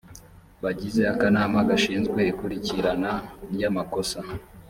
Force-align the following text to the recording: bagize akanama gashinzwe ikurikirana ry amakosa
bagize 0.63 1.01
akanama 1.13 1.57
gashinzwe 1.69 2.19
ikurikirana 2.31 3.11
ry 3.53 3.61
amakosa 3.69 4.19